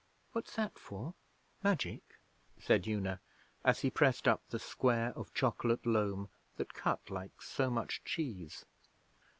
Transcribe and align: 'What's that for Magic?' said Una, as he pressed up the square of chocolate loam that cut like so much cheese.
'What's 0.31 0.55
that 0.55 0.79
for 0.79 1.13
Magic?' 1.61 2.15
said 2.59 2.87
Una, 2.87 3.21
as 3.63 3.81
he 3.81 3.91
pressed 3.91 4.27
up 4.27 4.41
the 4.49 4.57
square 4.57 5.13
of 5.15 5.31
chocolate 5.31 5.85
loam 5.85 6.27
that 6.57 6.73
cut 6.73 7.11
like 7.11 7.39
so 7.39 7.69
much 7.69 8.03
cheese. 8.03 8.65